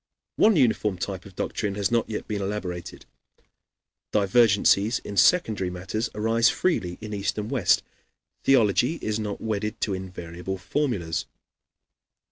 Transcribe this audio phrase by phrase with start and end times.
[0.37, 3.05] One uniform type of doctrine has not yet been elaborated;
[4.11, 7.83] divergencies in secondary matters arise freely in East and West;
[8.43, 11.27] theology is not wedded to invariable formulas.